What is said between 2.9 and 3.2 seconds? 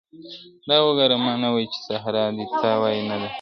نۀ